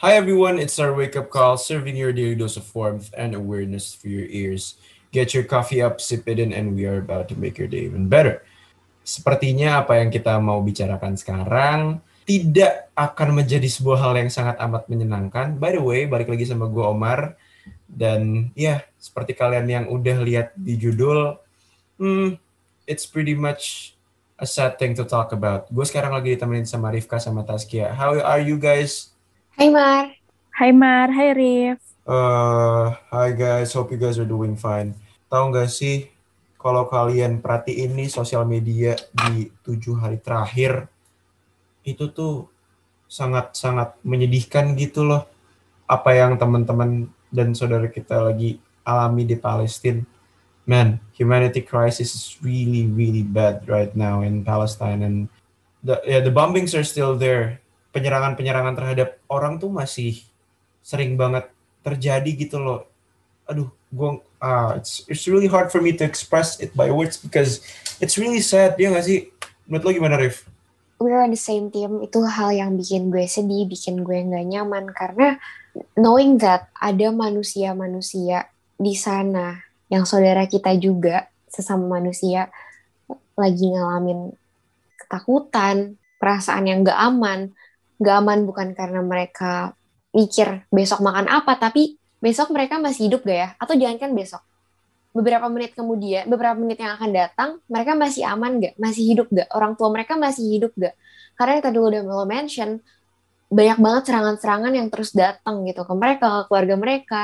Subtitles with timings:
[0.00, 3.92] Hi everyone, it's our wake up call, serving your daily dose of warmth and awareness
[3.92, 4.80] for your ears.
[5.12, 7.84] Get your coffee up, sip it in, and we are about to make your day
[7.84, 8.40] even better.
[9.04, 14.88] Sepertinya apa yang kita mau bicarakan sekarang tidak akan menjadi sebuah hal yang sangat amat
[14.88, 15.60] menyenangkan.
[15.60, 17.36] By the way, balik lagi sama gue Omar.
[17.84, 21.36] Dan ya, seperti kalian yang udah lihat di judul,
[22.00, 22.40] hmm,
[22.88, 23.92] it's pretty much
[24.40, 25.68] a sad thing to talk about.
[25.68, 27.92] Gue sekarang lagi ditemenin sama Rifka sama Taskia.
[27.92, 29.12] How are you guys?
[29.60, 30.16] Hai Mar.
[30.56, 31.84] Hai Mar, hai Rif.
[32.08, 34.96] Uh, hi guys, hope you guys are doing fine.
[35.28, 36.08] Tahu nggak sih,
[36.56, 40.88] kalau kalian perhatiin nih sosial media di tujuh hari terakhir,
[41.84, 42.48] itu tuh
[43.04, 45.28] sangat-sangat menyedihkan gitu loh.
[45.84, 50.00] Apa yang teman-teman dan saudara kita lagi alami di Palestina.
[50.64, 55.04] Man, humanity crisis is really, really bad right now in Palestine.
[55.04, 55.28] And
[55.84, 60.22] the, yeah, the bombings are still there penyerangan-penyerangan terhadap orang tuh masih
[60.80, 61.50] sering banget
[61.82, 62.86] terjadi gitu loh.
[63.50, 67.62] Aduh, gue uh, it's it's really hard for me to express it by words because
[67.98, 69.30] it's really sad ya gak sih?
[69.66, 70.46] Menurut lo gimana, Rif?
[71.00, 72.04] We're on the same team.
[72.04, 75.40] Itu hal yang bikin gue sedih, bikin gue nggak nyaman karena
[75.96, 82.52] knowing that ada manusia-manusia di sana yang saudara kita juga sesama manusia
[83.34, 84.34] lagi ngalamin
[85.00, 87.50] ketakutan, perasaan yang gak aman,
[88.00, 89.76] gak aman bukan karena mereka
[90.16, 93.48] mikir besok makan apa, tapi besok mereka masih hidup gak ya?
[93.60, 94.42] Atau jangan kan besok.
[95.10, 98.74] Beberapa menit kemudian, beberapa menit yang akan datang, mereka masih aman gak?
[98.80, 99.48] Masih hidup gak?
[99.52, 100.96] Orang tua mereka masih hidup gak?
[101.36, 102.80] Karena yang tadi udah lo mention,
[103.50, 107.22] banyak banget serangan-serangan yang terus datang gitu ke mereka, ke keluarga mereka.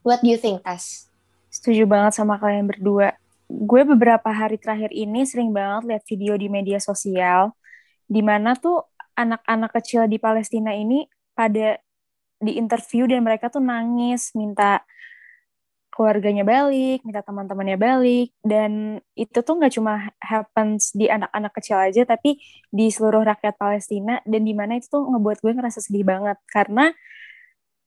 [0.00, 1.06] What do you think, Tess?
[1.52, 3.12] Setuju banget sama kalian berdua.
[3.46, 7.52] Gue beberapa hari terakhir ini sering banget lihat video di media sosial,
[8.08, 11.80] di mana tuh anak-anak kecil di Palestina ini pada
[12.36, 14.84] di interview dan mereka tuh nangis minta
[15.96, 22.04] keluarganya balik, minta teman-temannya balik, dan itu tuh nggak cuma happens di anak-anak kecil aja,
[22.04, 22.36] tapi
[22.68, 26.92] di seluruh rakyat Palestina, dan di mana itu tuh ngebuat gue ngerasa sedih banget, karena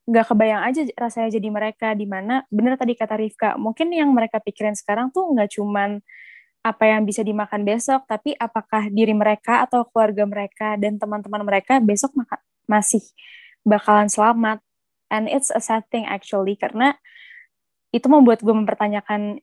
[0.10, 2.42] nggak kebayang aja rasanya jadi mereka, di mana.
[2.50, 6.02] Bener tadi kata Rifka, mungkin yang mereka pikirin sekarang tuh nggak cuman
[6.60, 11.80] apa yang bisa dimakan besok, tapi apakah diri mereka atau keluarga mereka dan teman-teman mereka
[11.80, 12.12] besok
[12.68, 13.04] masih
[13.64, 14.60] bakalan selamat.
[15.10, 17.00] And it's a sad thing actually, karena
[17.90, 19.42] itu membuat gue mempertanyakan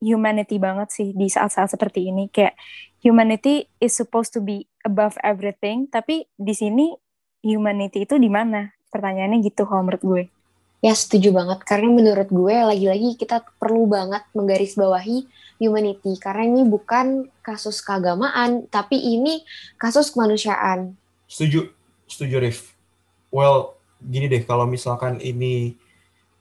[0.00, 2.30] humanity banget sih di saat-saat seperti ini.
[2.30, 2.54] Kayak
[3.02, 6.94] humanity is supposed to be above everything, tapi di sini
[7.42, 8.70] humanity itu di mana?
[8.92, 10.24] Pertanyaannya gitu kalau menurut gue.
[10.80, 15.28] Ya setuju banget karena menurut gue lagi-lagi kita perlu banget menggarisbawahi
[15.60, 19.44] humanity karena ini bukan kasus keagamaan tapi ini
[19.76, 20.96] kasus kemanusiaan.
[21.28, 21.68] Setuju,
[22.08, 22.72] setuju Rif.
[23.28, 25.76] Well, gini deh kalau misalkan ini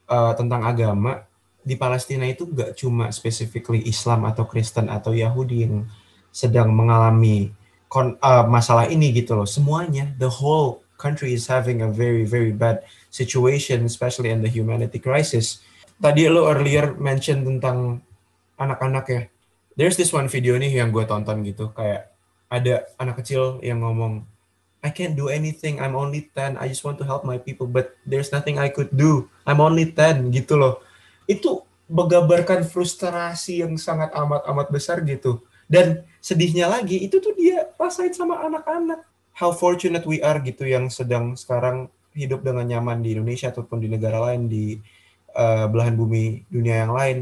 [0.08, 1.28] uh, tentang agama
[1.60, 5.84] di Palestina itu gak cuma specifically Islam atau Kristen atau Yahudi yang
[6.32, 7.52] sedang mengalami
[7.92, 9.46] kon, uh, masalah ini gitu loh.
[9.46, 15.00] Semuanya, the whole country is having a very very bad situation, especially in the humanity
[15.00, 15.64] crisis.
[15.96, 18.04] Tadi lo earlier mention tentang
[18.60, 19.22] anak-anak ya.
[19.80, 22.12] There's this one video nih yang gue tonton gitu, kayak
[22.52, 24.28] ada anak kecil yang ngomong,
[24.84, 27.96] I can't do anything, I'm only 10, I just want to help my people, but
[28.04, 30.84] there's nothing I could do, I'm only 10, gitu loh.
[31.32, 35.42] Itu menggambarkan frustrasi yang sangat amat-amat besar gitu.
[35.70, 39.06] Dan sedihnya lagi, itu tuh dia rasain sama anak-anak.
[39.40, 43.88] How fortunate we are gitu yang sedang sekarang hidup dengan nyaman di Indonesia ataupun di
[43.88, 44.76] negara lain di
[45.32, 47.18] uh, belahan bumi dunia yang lain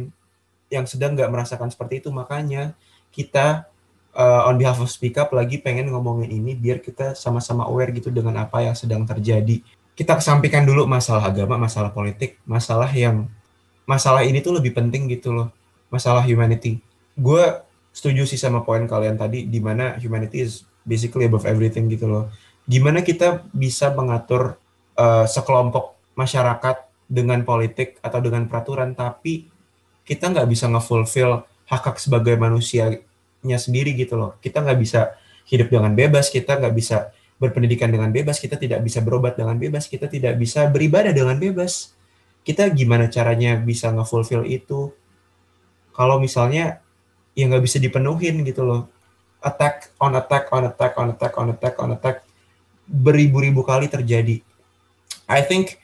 [0.74, 2.10] yang sedang nggak merasakan seperti itu.
[2.10, 2.74] Makanya
[3.14, 3.70] kita
[4.18, 8.10] uh, on behalf of Speak Up lagi pengen ngomongin ini biar kita sama-sama aware gitu
[8.10, 9.62] dengan apa yang sedang terjadi.
[9.94, 13.30] Kita kesampingkan dulu masalah agama masalah politik masalah yang
[13.86, 15.54] masalah ini tuh lebih penting gitu loh
[15.94, 16.82] masalah humanity.
[17.14, 17.46] Gue
[17.94, 22.32] setuju sih sama poin kalian tadi di mana humanity is basically above everything gitu loh
[22.68, 24.60] gimana kita bisa mengatur
[25.00, 29.48] uh, sekelompok masyarakat dengan politik atau dengan peraturan, tapi
[30.04, 34.36] kita nggak bisa ngefulfill hak hak sebagai manusianya sendiri gitu loh.
[34.44, 35.16] Kita nggak bisa
[35.48, 39.88] hidup dengan bebas, kita nggak bisa berpendidikan dengan bebas, kita tidak bisa berobat dengan bebas,
[39.88, 41.96] kita tidak bisa beribadah dengan bebas.
[42.44, 44.92] Kita gimana caranya bisa ngefulfill itu?
[45.96, 46.84] Kalau misalnya
[47.32, 48.92] ya nggak bisa dipenuhin gitu loh.
[49.48, 52.18] Attack on attack on attack on attack on attack on attack
[52.88, 54.44] beribu-ribu kali terjadi
[55.28, 55.80] I think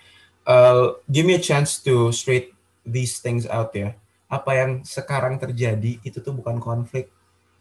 [0.48, 2.56] uh, give me a chance to straight
[2.88, 3.96] these things out ya.
[4.32, 7.12] Apa yang sekarang terjadi itu tuh bukan konflik.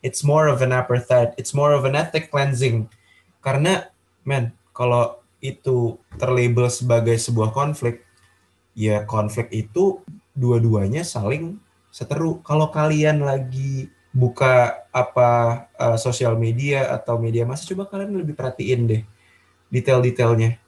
[0.02, 1.34] It's more of an apartheid.
[1.38, 2.90] It's more of an ethnic cleansing.
[3.38, 3.86] Karena,
[4.26, 8.02] man, kalau itu terlabel sebagai sebuah konflik,
[8.74, 10.02] ya konflik itu
[10.34, 11.60] dua-duanya saling
[11.94, 12.42] seteru.
[12.42, 18.80] Kalau kalian lagi buka apa uh, sosial media atau media massa, coba kalian lebih perhatiin
[18.84, 19.02] deh
[19.72, 20.60] detail-detailnya.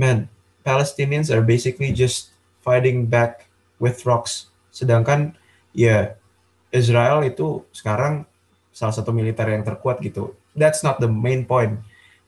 [0.00, 0.32] Man,
[0.64, 2.32] Palestinians are basically just
[2.64, 3.46] fighting back
[3.76, 4.48] with rocks.
[4.72, 5.36] Sedangkan
[5.76, 6.16] ya
[6.72, 8.24] Israel itu sekarang
[8.72, 10.32] salah satu militer yang terkuat gitu.
[10.56, 11.76] That's not the main point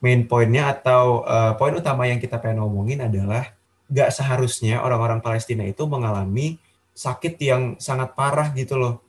[0.04, 3.56] main poinnya atau uh, poin utama yang kita pengen ngomongin adalah
[3.88, 6.60] gak seharusnya orang-orang Palestina itu mengalami
[6.92, 9.00] sakit yang sangat parah gitu loh.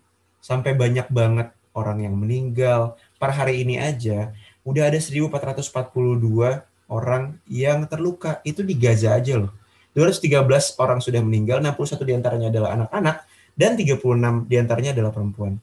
[0.45, 3.01] Sampai banyak banget orang yang meninggal.
[3.17, 4.29] Per hari ini aja
[4.61, 8.45] udah ada 1442 orang yang terluka.
[8.45, 9.49] Itu di Gaza aja loh.
[9.97, 13.25] 213 orang sudah meninggal, 61 di antaranya adalah anak-anak,
[13.57, 15.57] dan 36 di antaranya adalah perempuan.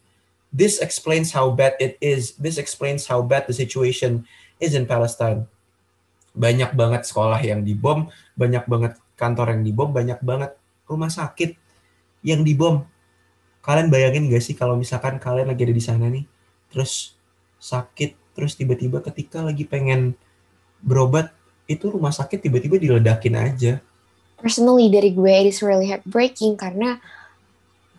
[0.50, 2.34] This explains how bad it is.
[2.34, 4.26] This explains how bad the situation
[4.58, 5.46] is in Palestine.
[6.32, 10.56] Banyak banget sekolah yang dibom, banyak banget kantor yang dibom, banyak banget
[10.88, 11.55] rumah sakit
[12.25, 12.88] yang dibom.
[13.62, 16.26] Kalian bayangin gak sih kalau misalkan kalian lagi ada di sana nih,
[16.68, 17.14] terus
[17.62, 20.18] sakit, terus tiba-tiba ketika lagi pengen
[20.82, 21.30] berobat,
[21.70, 23.78] itu rumah sakit tiba-tiba diledakin aja.
[24.42, 26.98] Personally dari gue, it is really heartbreaking karena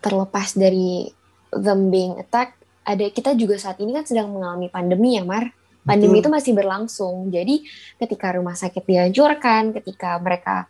[0.04, 1.08] terlepas dari
[1.48, 5.48] them being attacked, ada kita juga saat ini kan sedang mengalami pandemi ya Mar
[5.84, 6.22] pandemi Betul.
[6.24, 7.28] itu masih berlangsung.
[7.28, 7.64] Jadi
[8.00, 10.66] ketika rumah sakit dihancurkan, ketika mereka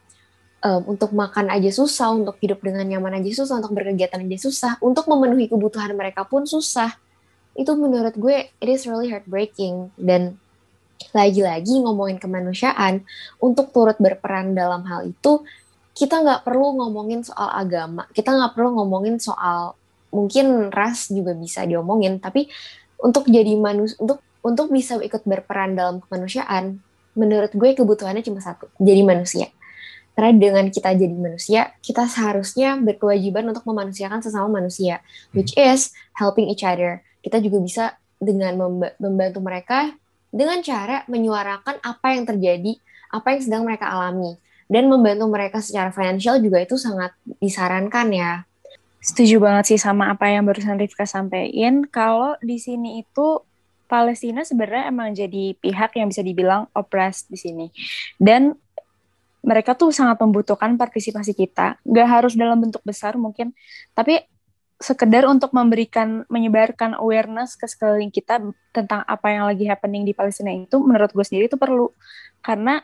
[0.64, 4.72] um, untuk makan aja susah, untuk hidup dengan nyaman aja susah, untuk berkegiatan aja susah,
[4.80, 6.96] untuk memenuhi kebutuhan mereka pun susah.
[7.52, 10.40] Itu menurut gue it is really heartbreaking dan
[11.12, 13.04] lagi-lagi ngomongin kemanusiaan
[13.38, 15.42] untuk turut berperan dalam hal itu
[15.94, 19.78] kita nggak perlu ngomongin soal agama kita nggak perlu ngomongin soal
[20.10, 22.46] mungkin ras juga bisa diomongin tapi
[22.98, 26.76] untuk jadi manusia untuk untuk bisa ikut berperan dalam kemanusiaan,
[27.16, 29.48] menurut gue kebutuhannya cuma satu, jadi manusia.
[30.14, 35.02] Karena dengan kita jadi manusia, kita seharusnya berkewajiban untuk memanusiakan sesama manusia,
[35.34, 35.74] which hmm.
[35.74, 37.02] is helping each other.
[37.18, 37.84] Kita juga bisa
[38.22, 38.54] dengan
[39.02, 39.90] membantu mereka
[40.34, 42.72] dengan cara menyuarakan apa yang terjadi,
[43.10, 44.34] apa yang sedang mereka alami.
[44.66, 48.32] Dan membantu mereka secara financial juga itu sangat disarankan ya.
[49.04, 51.84] Setuju banget sih sama apa yang barusan Rifka sampaikan.
[51.84, 53.44] Kalau di sini itu
[53.84, 57.66] Palestina sebenarnya emang jadi pihak yang bisa dibilang oppressed di sini.
[58.16, 58.56] Dan
[59.44, 61.76] mereka tuh sangat membutuhkan partisipasi kita.
[61.84, 63.52] Gak harus dalam bentuk besar mungkin,
[63.92, 64.24] tapi
[64.80, 68.42] sekedar untuk memberikan, menyebarkan awareness ke sekeliling kita
[68.74, 71.92] tentang apa yang lagi happening di Palestina itu, menurut gue sendiri itu perlu.
[72.42, 72.82] Karena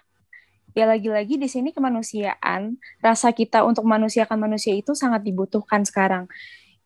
[0.77, 6.31] ya lagi-lagi di sini kemanusiaan, rasa kita untuk manusiakan manusia itu sangat dibutuhkan sekarang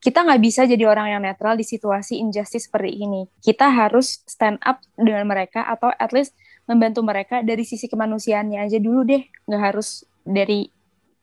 [0.04, 3.24] kita nggak bisa jadi orang yang netral di situasi injustice seperti ini.
[3.40, 8.78] Kita harus stand up dengan mereka atau at least membantu mereka dari sisi kemanusiaannya aja
[8.81, 9.22] dulu deh.
[9.49, 10.69] Nggak harus dari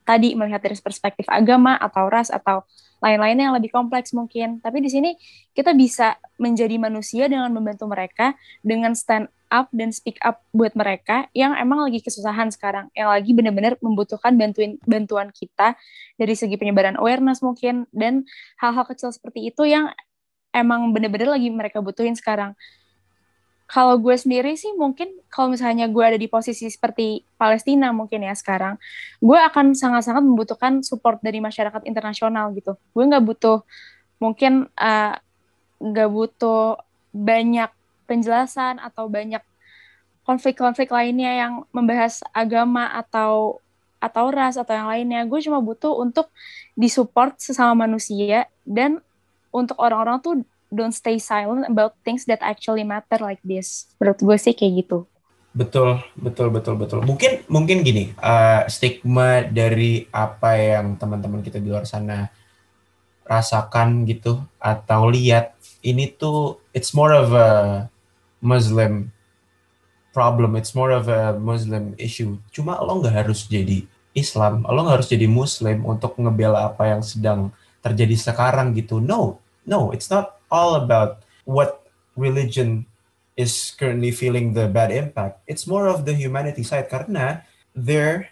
[0.02, 2.66] tadi melihat dari perspektif agama atau ras atau
[3.02, 4.62] lain-lainnya yang lebih kompleks mungkin.
[4.62, 5.12] Tapi di sini
[5.58, 11.28] kita bisa menjadi manusia dengan membantu mereka dengan stand up dan speak up buat mereka
[11.36, 15.76] yang emang lagi kesusahan sekarang, yang lagi benar-benar membutuhkan bantuin bantuan kita
[16.16, 18.24] dari segi penyebaran awareness mungkin dan
[18.64, 19.92] hal-hal kecil seperti itu yang
[20.56, 22.56] emang benar-benar lagi mereka butuhin sekarang.
[23.72, 28.36] Kalau gue sendiri sih mungkin kalau misalnya gue ada di posisi seperti Palestina mungkin ya
[28.36, 28.76] sekarang,
[29.24, 32.76] gue akan sangat-sangat membutuhkan support dari masyarakat internasional gitu.
[32.92, 33.64] Gue nggak butuh
[34.20, 35.16] mungkin eh,
[35.80, 36.84] nggak uh, butuh
[37.16, 37.72] banyak
[38.12, 39.40] penjelasan atau banyak
[40.28, 43.64] konflik-konflik lainnya yang membahas agama atau
[44.02, 46.34] atau ras atau yang lainnya gue cuma butuh untuk
[46.74, 48.98] disupport sesama manusia dan
[49.54, 50.34] untuk orang-orang tuh
[50.72, 55.06] don't stay silent about things that actually matter like this menurut gue sih kayak gitu
[55.52, 61.68] betul betul betul betul mungkin mungkin gini uh, stigma dari apa yang teman-teman kita di
[61.68, 62.32] luar sana
[63.28, 67.52] rasakan gitu atau lihat ini tuh it's more of a
[68.42, 69.14] Muslim
[70.12, 72.38] problem, it's more of a Muslim issue.
[72.52, 77.02] Cuma lo nggak harus jadi Islam, lo nggak harus jadi Muslim untuk ngebela apa yang
[77.02, 79.00] sedang terjadi sekarang gitu.
[79.00, 81.88] No, no, it's not all about what
[82.20, 82.86] religion
[83.40, 85.42] is currently feeling the bad impact.
[85.48, 88.30] It's more of the humanity side karena there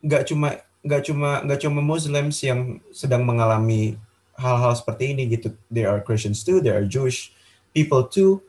[0.00, 3.98] nggak cuma nggak cuma nggak cuma Muslims yang sedang mengalami
[4.38, 5.52] hal-hal seperti ini gitu.
[5.68, 7.34] There are Christians too, there are Jewish
[7.74, 8.40] people too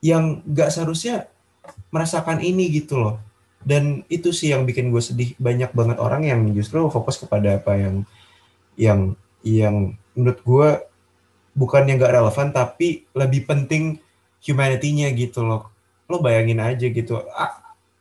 [0.00, 1.28] yang gak seharusnya
[1.92, 3.16] merasakan ini gitu loh
[3.60, 7.76] dan itu sih yang bikin gue sedih banyak banget orang yang justru fokus kepada apa
[7.76, 7.96] yang
[8.80, 9.00] yang
[9.44, 9.76] yang
[10.16, 10.68] menurut gue
[11.56, 13.98] bukan yang gak relevan tapi lebih penting
[14.40, 15.68] humanity-nya gitu loh
[16.10, 17.22] lo bayangin aja gitu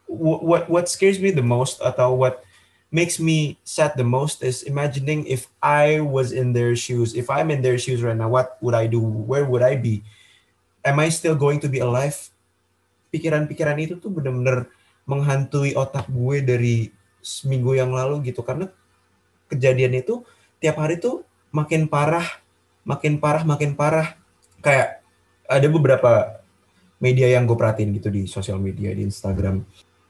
[0.10, 2.42] what what scares me the most atau what
[2.90, 7.14] makes me sad the most is imagining if I was in their shoes.
[7.14, 8.98] If I'm in their shoes right now, what would I do?
[8.98, 10.02] Where would I be?
[10.82, 12.18] Am I still going to be alive?
[13.14, 14.70] Pikiran-pikiran itu tuh bener-bener
[15.06, 16.76] menghantui otak gue dari
[17.22, 18.70] seminggu yang lalu gitu karena
[19.50, 20.22] kejadian itu
[20.62, 22.26] tiap hari tuh makin parah,
[22.88, 24.16] makin parah, makin parah.
[24.60, 25.04] Kayak
[25.48, 26.12] ada beberapa
[27.00, 29.64] media yang gue perhatiin gitu di sosial media di Instagram.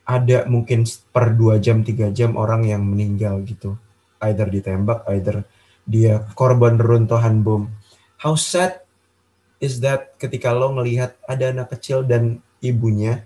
[0.10, 0.84] Ada mungkin
[1.14, 3.78] per dua jam tiga jam orang yang meninggal gitu.
[4.20, 5.46] Either ditembak either
[5.86, 7.70] dia korban runtuhan bom.
[8.20, 8.84] How sad
[9.62, 13.24] is that ketika lo ngelihat ada anak kecil dan ibunya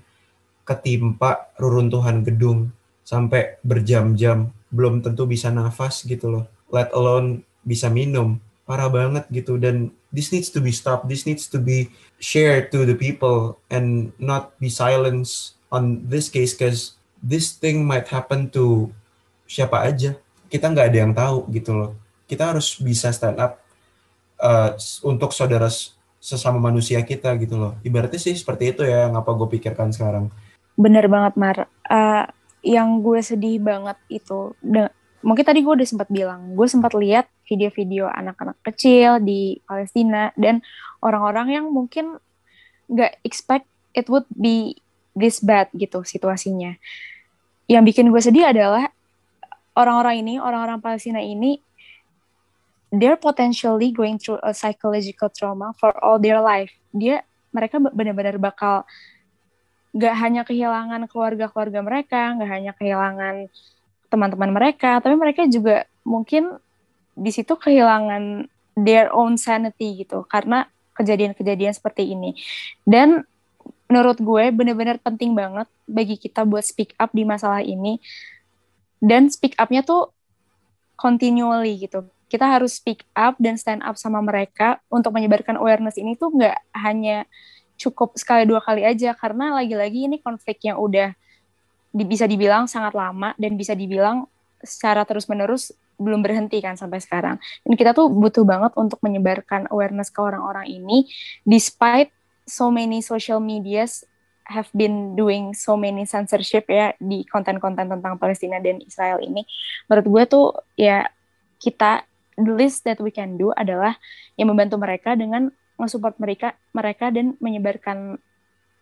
[0.67, 2.71] ketimpa reruntuhan gedung
[3.03, 6.45] sampai berjam-jam belum tentu bisa nafas gitu loh.
[6.71, 9.59] Let alone bisa minum parah banget gitu.
[9.59, 11.07] Dan this needs to be stopped.
[11.07, 16.53] This needs to be shared to the people and not be silenced on this case
[16.55, 18.91] because this thing might happen to
[19.49, 20.15] siapa aja.
[20.47, 21.91] Kita nggak ada yang tahu gitu loh.
[22.29, 23.59] Kita harus bisa stand up
[24.39, 25.67] uh, untuk saudara
[26.23, 27.73] sesama manusia kita gitu loh.
[27.83, 30.31] Ibaratnya sih seperti itu ya yang apa gue pikirkan sekarang.
[30.79, 31.57] Bener banget Mar.
[31.89, 32.23] Uh,
[32.63, 34.55] yang gue sedih banget itu
[35.23, 40.59] mungkin tadi gue udah sempat bilang gue sempat lihat video-video anak-anak kecil di Palestina dan
[40.99, 42.19] orang-orang yang mungkin
[42.91, 43.65] nggak expect
[43.95, 44.77] it would be
[45.15, 46.75] this bad gitu situasinya.
[47.69, 48.91] Yang bikin gue sedih adalah
[49.77, 51.61] orang-orang ini, orang-orang Palestina ini,
[52.93, 56.73] they're potentially going through a psychological trauma for all their life.
[56.93, 58.85] Dia, mereka benar-benar bakal
[59.93, 63.49] gak hanya kehilangan keluarga-keluarga mereka, gak hanya kehilangan
[64.13, 66.61] teman-teman mereka, tapi mereka juga mungkin
[67.17, 68.45] di situ kehilangan
[68.77, 72.37] their own sanity gitu karena kejadian-kejadian seperti ini.
[72.85, 73.25] Dan
[73.93, 78.01] menurut gue bener-bener penting banget bagi kita buat speak up di masalah ini
[78.97, 80.09] dan speak upnya tuh
[80.97, 86.17] continually gitu kita harus speak up dan stand up sama mereka untuk menyebarkan awareness ini
[86.17, 87.29] tuh nggak hanya
[87.77, 91.13] cukup sekali dua kali aja karena lagi-lagi ini konflik yang udah
[91.93, 94.25] di, bisa dibilang sangat lama dan bisa dibilang
[94.65, 97.37] secara terus-menerus belum berhenti kan sampai sekarang.
[97.61, 101.05] Dan kita tuh butuh banget untuk menyebarkan awareness ke orang-orang ini
[101.45, 102.09] despite
[102.49, 104.03] so many social medias
[104.43, 109.47] have been doing so many censorship ya di konten-konten tentang Palestina dan Israel ini.
[109.87, 111.07] Menurut gue tuh ya
[111.63, 112.03] kita
[112.35, 113.95] the least that we can do adalah
[114.35, 115.47] yang membantu mereka dengan
[115.79, 118.19] mensupport mereka mereka dan menyebarkan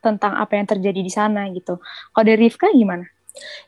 [0.02, 1.78] tentang apa yang terjadi di sana gitu.
[2.12, 3.06] Kalau dari Rifka gimana?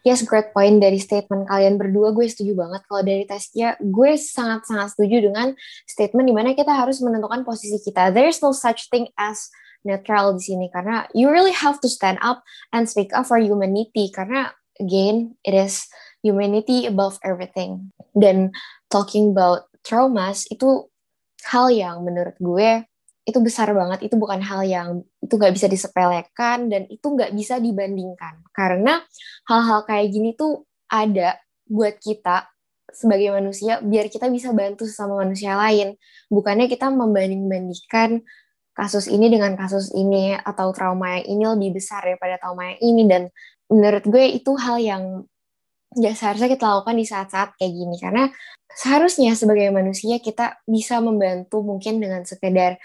[0.04, 2.12] Yes, great point dari statement kalian berdua.
[2.12, 2.84] Gue setuju banget.
[2.84, 5.56] Kalau dari tesnya, gue sangat-sangat setuju dengan
[5.88, 8.12] statement di mana kita harus menentukan posisi kita.
[8.12, 9.48] There's no such thing as
[9.84, 14.08] netral di sini karena you really have to stand up and speak up for humanity
[14.10, 15.86] karena again it is
[16.24, 18.56] humanity above everything dan
[18.88, 20.88] talking about traumas itu
[21.52, 22.88] hal yang menurut gue
[23.28, 27.58] itu besar banget itu bukan hal yang itu nggak bisa disepelekan dan itu nggak bisa
[27.64, 28.44] dibandingkan.
[28.52, 29.00] Karena
[29.48, 32.52] hal-hal kayak gini tuh ada buat kita
[32.92, 35.96] sebagai manusia biar kita bisa bantu sesama manusia lain.
[36.28, 38.22] Bukannya kita membanding-bandingkan
[38.76, 43.04] kasus ini dengan kasus ini atau trauma yang ini lebih besar daripada trauma yang ini.
[43.08, 43.24] Dan
[43.72, 45.04] menurut gue itu hal yang
[45.94, 47.96] ya seharusnya kita lakukan di saat-saat kayak gini.
[47.98, 48.24] Karena
[48.74, 52.78] seharusnya sebagai manusia kita bisa membantu mungkin dengan sekedar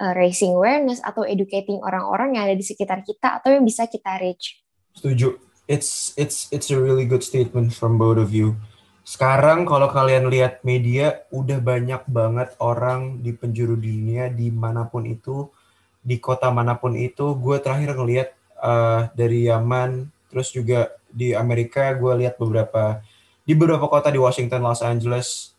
[0.00, 4.18] uh, raising awareness atau educating orang-orang yang ada di sekitar kita atau yang bisa kita
[4.18, 4.62] reach.
[4.94, 5.38] Setuju.
[5.64, 8.60] It's it's it's a really good statement from both of you
[9.04, 15.04] sekarang kalau kalian lihat media udah banyak banget orang di penjuru dunia di mana pun
[15.04, 15.52] itu
[16.00, 18.32] di kota mana pun itu gue terakhir ngelihat
[18.64, 23.04] uh, dari Yaman terus juga di Amerika gue lihat beberapa
[23.44, 25.52] di beberapa kota di Washington Los Angeles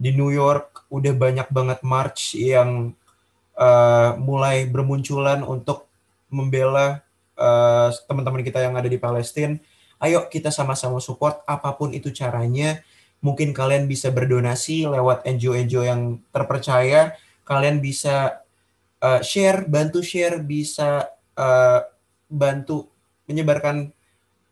[0.00, 2.96] di New York udah banyak banget march yang
[3.56, 5.88] uh, mulai bermunculan untuk
[6.30, 7.02] membela
[7.40, 9.56] uh, teman-teman kita yang ada di Palestina
[10.00, 12.82] ayo kita sama-sama support apa pun itu caranya.
[13.24, 17.16] Mungkin kalian bisa berdonasi lewat NGO-NGO yang terpercaya.
[17.48, 18.44] Kalian bisa
[19.00, 21.80] uh, share, bantu share, bisa uh,
[22.28, 22.86] bantu
[23.24, 23.90] menyebarkan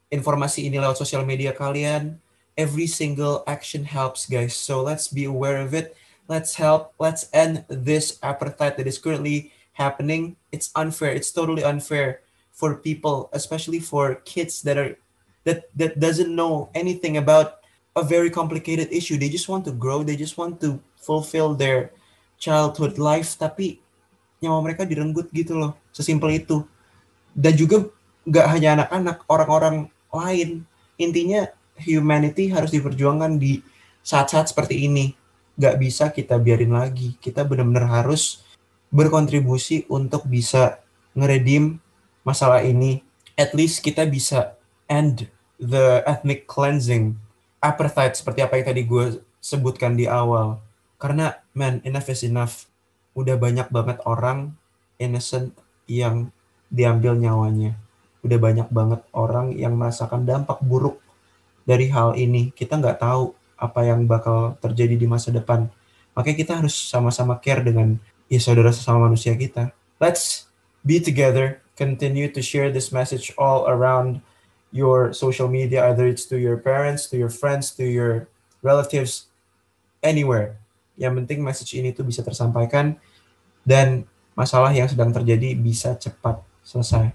[0.08, 2.16] informasi ini lewat sosial media kalian.
[2.54, 4.54] Every single action helps, guys.
[4.54, 5.92] So let's be aware of it.
[6.28, 6.96] Let's help.
[6.98, 10.36] Let's end this apartheid that is currently happening.
[10.52, 11.12] It's unfair.
[11.12, 14.96] It's totally unfair for people, especially for kids that are
[15.44, 17.60] that that doesn't know anything about
[17.94, 19.18] a very complicated issue.
[19.18, 21.92] They just want to grow, they just want to fulfill their
[22.40, 23.78] childhood life, tapi
[24.42, 26.66] nyawa mereka direnggut gitu loh, sesimpel itu.
[27.34, 27.90] Dan juga
[28.24, 29.76] nggak hanya anak-anak, orang-orang
[30.10, 30.64] lain.
[30.96, 33.62] Intinya humanity harus diperjuangkan di
[34.06, 35.14] saat-saat seperti ini.
[35.54, 37.14] Gak bisa kita biarin lagi.
[37.18, 38.42] Kita benar-benar harus
[38.90, 40.82] berkontribusi untuk bisa
[41.14, 41.78] ngeredim
[42.26, 43.02] masalah ini.
[43.34, 44.54] At least kita bisa
[44.86, 45.26] end
[45.58, 47.18] the ethnic cleansing,
[47.62, 50.62] apartheid seperti apa yang tadi gue sebutkan di awal.
[50.98, 52.66] Karena, man, enough is enough.
[53.14, 54.54] Udah banyak banget orang
[54.98, 55.54] innocent
[55.86, 56.30] yang
[56.70, 57.78] diambil nyawanya.
[58.24, 60.98] Udah banyak banget orang yang merasakan dampak buruk
[61.68, 62.50] dari hal ini.
[62.54, 65.70] Kita nggak tahu apa yang bakal terjadi di masa depan.
[66.14, 67.98] Makanya kita harus sama-sama care dengan
[68.30, 69.70] ya saudara sesama manusia kita.
[69.98, 70.50] Let's
[70.82, 74.22] be together, continue to share this message all around
[74.74, 78.26] your social media, either it's to your parents, to your friends, to your
[78.58, 79.30] relatives,
[80.02, 80.58] anywhere.
[80.98, 82.98] Yang penting message ini tuh bisa tersampaikan
[83.62, 84.02] dan
[84.34, 87.14] masalah yang sedang terjadi bisa cepat selesai.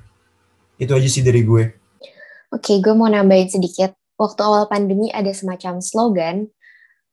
[0.79, 1.75] Itu aja sih dari gue.
[2.49, 3.98] Oke, gue mau nambahin sedikit.
[4.19, 6.51] Waktu awal pandemi ada semacam slogan,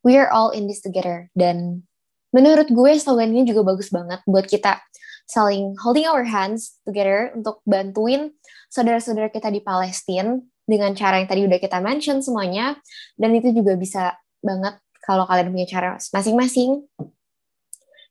[0.07, 1.35] We are all in this together.
[1.35, 1.83] Dan
[2.31, 4.79] menurut gue slogan ini juga bagus banget buat kita
[5.27, 8.31] saling holding our hands together untuk bantuin
[8.71, 12.79] saudara-saudara kita di Palestina dengan cara yang tadi udah kita mention semuanya
[13.19, 16.87] dan itu juga bisa banget kalau kalian punya cara masing-masing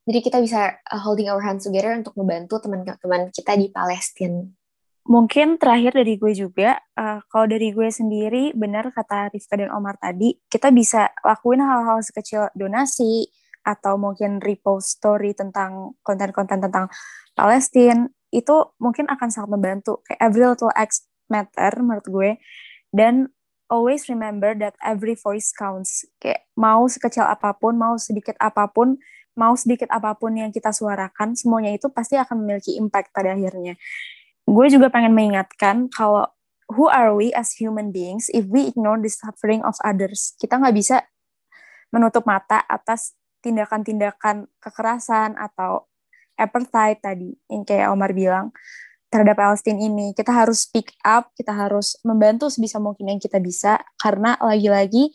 [0.06, 4.46] jadi kita bisa uh, holding our hands together untuk membantu teman-teman kita di Palestina.
[5.06, 10.02] Mungkin terakhir dari gue juga, uh, kalau dari gue sendiri, benar kata Rifka dan Omar
[10.02, 13.30] tadi, kita bisa lakuin hal-hal sekecil donasi,
[13.66, 16.86] atau mungkin repost story tentang konten-konten tentang
[17.34, 20.06] Palestina itu mungkin akan sangat membantu.
[20.06, 22.32] Kayak every little act matter menurut gue.
[22.94, 23.34] Dan
[23.68, 26.06] always remember that every voice counts.
[26.22, 29.02] Kayak mau sekecil apa pun mau sedikit apa pun
[29.36, 33.76] mau sedikit apa pun yang kita suarakan semuanya itu pasti akan memiliki impact pada akhirnya
[34.46, 36.30] gue juga pengen mengingatkan kalau
[36.70, 40.38] who are we as human beings if we ignore the suffering of others?
[40.38, 41.06] Kita nggak bisa
[41.94, 45.86] menutup mata atas tindakan-tindakan kekerasan atau
[46.36, 48.50] apartheid tadi yang kayak Omar bilang
[49.14, 50.12] terhadap Palestina ini.
[50.18, 55.14] Kita harus speak up kita harus membantu sebisa mungkin yang kita bisa karena lagi-lagi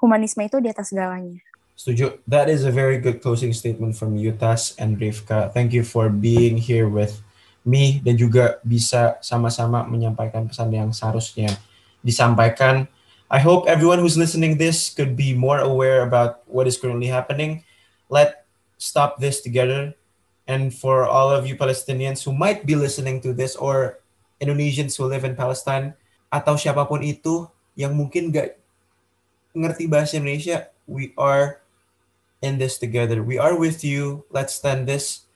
[0.00, 1.40] humanisme itu di atas segalanya.
[1.78, 2.18] Setuju.
[2.26, 6.58] That is a very good closing statement from Yutas and Rivka thank you for being
[6.58, 7.22] here with
[7.68, 11.52] dan juga bisa sama-sama menyampaikan pesan yang seharusnya
[12.00, 12.88] disampaikan
[13.28, 17.60] I hope everyone who's listening this could be more aware about what is currently happening.
[18.08, 18.48] Let
[18.80, 19.92] stop this together.
[20.48, 24.00] And for all of you Palestinians who might be listening to this or
[24.40, 25.92] Indonesians who live in Palestine
[26.32, 27.44] atau siapa pun itu
[27.76, 28.56] yang mungkin gak
[29.52, 31.60] ngerti bahasa Indonesia, we are
[32.40, 33.20] in this together.
[33.20, 34.24] We are with you.
[34.32, 35.28] Let's stand this.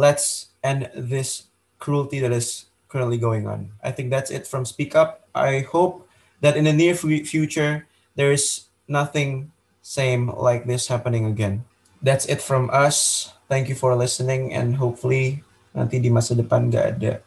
[0.00, 3.70] Let's end this cruelty that is currently going on.
[3.82, 5.26] I think that's it from Speak Up.
[5.34, 6.06] I hope
[6.40, 9.50] that in the near future there is nothing
[9.82, 11.64] same like this happening again.
[12.02, 13.30] That's it from us.
[13.48, 15.42] Thank you for listening and hopefully
[15.74, 17.18] nanti di masa depan gak ada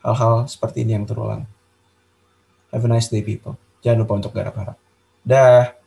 [0.00, 1.44] hal-hal seperti ini yang terulang.
[2.72, 3.58] Have a nice day people.
[3.82, 4.76] Jangan lupa untuk garap harap.
[5.26, 5.79] Dah.